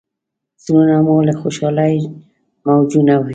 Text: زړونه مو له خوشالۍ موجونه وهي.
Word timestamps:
زړونه 0.63 0.95
مو 1.05 1.15
له 1.27 1.33
خوشالۍ 1.39 1.95
موجونه 2.65 3.13
وهي. 3.19 3.29